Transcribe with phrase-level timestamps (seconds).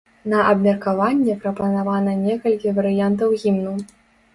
[0.31, 3.81] На абмеркаванне прапанавана некалькі варыянтаў гімну.